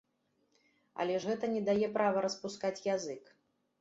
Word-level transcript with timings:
Але 1.03 1.19
ж 1.25 1.29
гэта 1.31 1.45
не 1.53 1.61
дае 1.69 1.87
права 1.99 2.27
распускаць 2.27 2.77
язык. 2.95 3.23